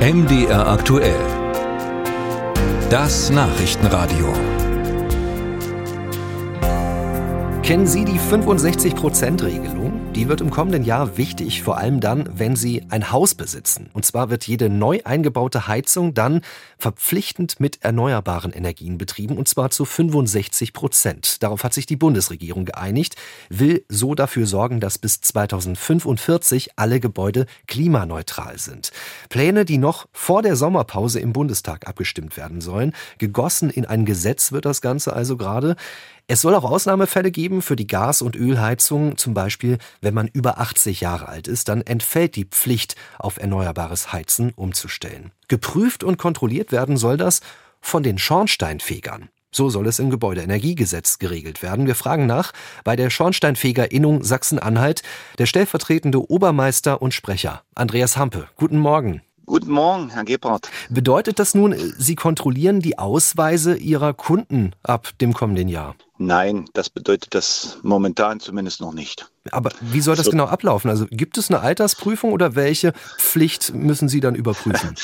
[0.00, 1.20] MDR aktuell.
[2.88, 4.32] Das Nachrichtenradio.
[7.62, 9.79] Kennen Sie die 65%-Regelung?
[10.16, 13.90] Die wird im kommenden Jahr wichtig, vor allem dann, wenn Sie ein Haus besitzen.
[13.92, 16.40] Und zwar wird jede neu eingebaute Heizung dann
[16.78, 21.42] verpflichtend mit erneuerbaren Energien betrieben, und zwar zu 65 Prozent.
[21.44, 23.14] Darauf hat sich die Bundesregierung geeinigt,
[23.50, 28.90] will so dafür sorgen, dass bis 2045 alle Gebäude klimaneutral sind.
[29.28, 32.94] Pläne, die noch vor der Sommerpause im Bundestag abgestimmt werden sollen.
[33.18, 35.76] Gegossen in ein Gesetz wird das Ganze also gerade.
[36.32, 40.60] Es soll auch Ausnahmefälle geben für die Gas- und Ölheizung, zum Beispiel wenn man über
[40.60, 45.32] 80 Jahre alt ist, dann entfällt die Pflicht, auf erneuerbares Heizen umzustellen.
[45.48, 47.40] Geprüft und kontrolliert werden soll das
[47.80, 49.28] von den Schornsteinfegern.
[49.50, 51.88] So soll es im Gebäudeenergiegesetz geregelt werden.
[51.88, 52.52] Wir fragen nach
[52.84, 55.02] bei der Schornsteinfeger-Innung Sachsen-Anhalt,
[55.38, 58.46] der stellvertretende Obermeister und Sprecher Andreas Hampe.
[58.54, 59.20] Guten Morgen.
[59.50, 60.70] Guten Morgen, Herr Gebhardt.
[60.90, 65.96] Bedeutet das nun, Sie kontrollieren die Ausweise Ihrer Kunden ab dem kommenden Jahr?
[66.18, 69.28] Nein, das bedeutet das momentan zumindest noch nicht.
[69.50, 70.30] Aber wie soll das so.
[70.30, 70.88] genau ablaufen?
[70.88, 74.94] Also gibt es eine Altersprüfung oder welche Pflicht müssen Sie dann überprüfen?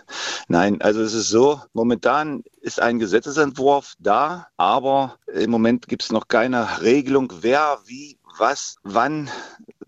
[0.46, 6.12] Nein, also es ist so, momentan ist ein Gesetzesentwurf da, aber im Moment gibt es
[6.12, 9.28] noch keine Regelung, wer wie was wann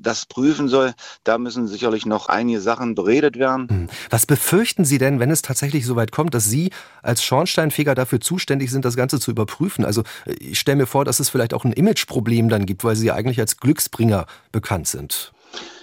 [0.09, 0.95] das prüfen soll.
[1.23, 3.69] Da müssen sicherlich noch einige Sachen beredet werden.
[3.69, 3.89] Hm.
[4.11, 6.71] Was befürchten Sie denn, wenn es tatsächlich so weit kommt, dass Sie
[7.03, 9.85] als Schornsteinfeger dafür zuständig sind, das Ganze zu überprüfen?
[9.85, 13.07] Also ich stelle mir vor, dass es vielleicht auch ein Imageproblem dann gibt, weil Sie
[13.07, 15.33] ja eigentlich als Glücksbringer bekannt sind.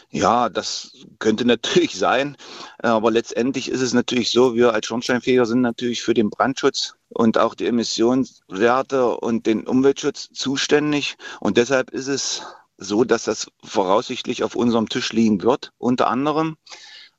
[0.10, 2.38] Ja, das könnte natürlich sein,
[2.80, 7.38] aber letztendlich ist es natürlich so, wir als Schornsteinfeger sind natürlich für den Brandschutz und
[7.38, 12.44] auch die Emissionswerte und den Umweltschutz zuständig und deshalb ist es
[12.78, 16.58] so, dass das voraussichtlich auf unserem Tisch liegen wird, unter anderem.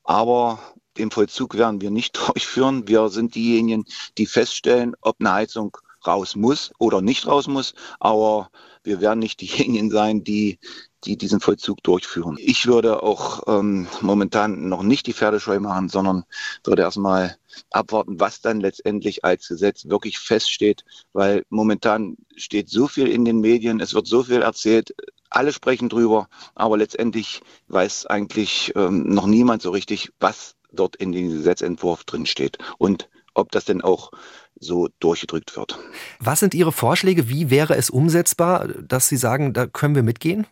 [0.04, 0.58] Aber
[0.98, 2.88] den Vollzug werden wir nicht durchführen.
[2.88, 3.84] Wir sind diejenigen,
[4.18, 5.76] die feststellen, ob eine Heizung
[6.06, 7.74] raus muss oder nicht raus muss.
[7.98, 8.50] Aber
[8.84, 10.58] wir werden nicht diejenigen sein, die,
[11.04, 12.36] die diesen Vollzug durchführen.
[12.38, 16.24] Ich würde auch ähm, momentan noch nicht die Pferdescheu machen, sondern
[16.64, 17.36] würde erstmal
[17.70, 23.40] abwarten, was dann letztendlich als Gesetz wirklich feststeht, weil momentan steht so viel in den
[23.40, 24.94] Medien, es wird so viel erzählt,
[25.36, 31.12] alle sprechen drüber, aber letztendlich weiß eigentlich ähm, noch niemand so richtig, was dort in
[31.12, 34.10] dem Gesetzentwurf drin steht und ob das denn auch
[34.58, 35.78] so durchgedrückt wird.
[36.18, 37.28] Was sind Ihre Vorschläge?
[37.28, 40.46] Wie wäre es umsetzbar, dass Sie sagen, da können wir mitgehen?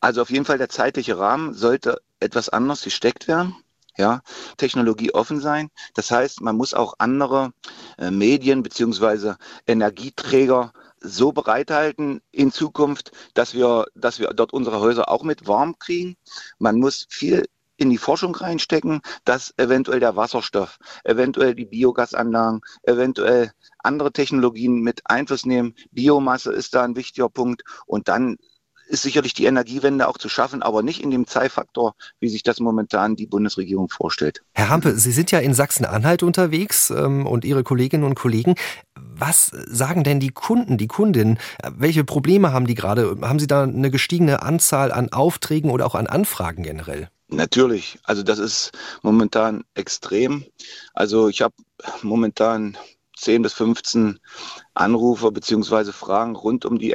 [0.00, 3.54] Also auf jeden Fall der zeitliche Rahmen sollte etwas anders gesteckt werden.
[3.98, 4.20] Ja,
[4.58, 5.70] Technologie offen sein.
[5.94, 7.52] Das heißt, man muss auch andere
[7.96, 15.10] äh, Medien beziehungsweise Energieträger so bereithalten in Zukunft, dass wir, dass wir dort unsere Häuser
[15.10, 16.16] auch mit warm kriegen.
[16.58, 17.44] Man muss viel
[17.76, 25.02] in die Forschung reinstecken, dass eventuell der Wasserstoff, eventuell die Biogasanlagen, eventuell andere Technologien mit
[25.04, 25.74] Einfluss nehmen.
[25.90, 27.62] Biomasse ist da ein wichtiger Punkt.
[27.86, 28.38] Und dann
[28.86, 32.60] ist sicherlich die Energiewende auch zu schaffen, aber nicht in dem Zeitfaktor, wie sich das
[32.60, 34.42] momentan die Bundesregierung vorstellt.
[34.54, 38.54] Herr Hampe, Sie sind ja in Sachsen-Anhalt unterwegs ähm, und Ihre Kolleginnen und Kollegen.
[38.94, 41.38] Was sagen denn die Kunden, die Kundinnen?
[41.68, 43.16] Welche Probleme haben die gerade?
[43.22, 47.08] Haben Sie da eine gestiegene Anzahl an Aufträgen oder auch an Anfragen generell?
[47.28, 50.44] Natürlich, also das ist momentan extrem.
[50.94, 51.54] Also ich habe
[52.02, 52.78] momentan
[53.16, 54.20] 10 bis 15
[54.74, 56.92] Anrufer beziehungsweise Fragen rund um die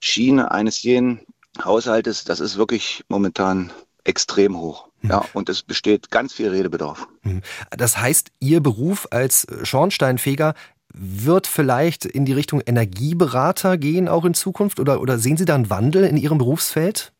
[0.00, 1.20] Energieschiene eines jeden
[1.62, 2.24] Haushaltes.
[2.24, 3.70] Das ist wirklich momentan
[4.04, 4.88] extrem hoch.
[5.00, 5.10] Hm.
[5.10, 7.06] Ja, und es besteht ganz viel Redebedarf.
[7.22, 7.42] Hm.
[7.70, 10.54] Das heißt, Ihr Beruf als Schornsteinfeger
[10.92, 14.80] wird vielleicht in die Richtung Energieberater gehen, auch in Zukunft?
[14.80, 17.12] Oder, oder sehen Sie da einen Wandel in Ihrem Berufsfeld?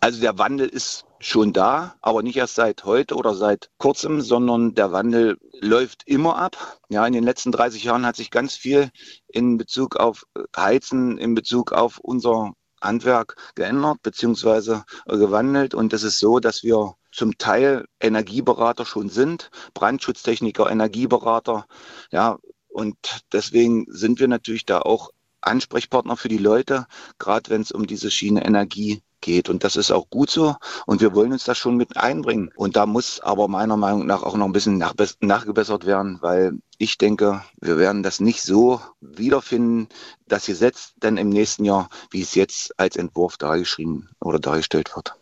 [0.00, 4.74] Also der Wandel ist schon da, aber nicht erst seit heute oder seit kurzem, sondern
[4.74, 6.80] der Wandel läuft immer ab.
[6.88, 8.90] Ja, in den letzten 30 Jahren hat sich ganz viel
[9.28, 10.24] in Bezug auf
[10.56, 14.80] Heizen, in Bezug auf unser Handwerk geändert bzw.
[15.06, 15.74] gewandelt.
[15.74, 21.66] Und es ist so, dass wir zum Teil Energieberater schon sind, Brandschutztechniker, Energieberater,
[22.10, 22.38] ja,
[22.68, 22.96] und
[23.32, 25.10] deswegen sind wir natürlich da auch
[25.46, 26.86] Ansprechpartner für die Leute,
[27.18, 29.48] gerade wenn es um diese Schiene Energie geht.
[29.48, 30.54] Und das ist auch gut so.
[30.86, 32.50] Und wir wollen uns das schon mit einbringen.
[32.54, 36.98] Und da muss aber meiner Meinung nach auch noch ein bisschen nachgebessert werden, weil ich
[36.98, 39.88] denke, wir werden das nicht so wiederfinden,
[40.28, 45.14] das Gesetz dann im nächsten Jahr, wie es jetzt als Entwurf dargeschrieben oder dargestellt wird.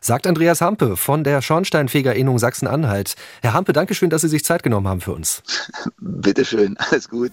[0.00, 3.14] Sagt Andreas Hampe von der Schornsteinfeger-Innung Sachsen-Anhalt.
[3.42, 5.42] Herr Hampe, danke schön, dass Sie sich Zeit genommen haben für uns.
[6.00, 7.32] Bitteschön, alles gut.